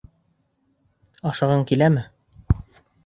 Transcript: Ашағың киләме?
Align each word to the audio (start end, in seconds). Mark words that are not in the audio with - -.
Ашағың 1.33 1.61
киләме? 1.73 2.07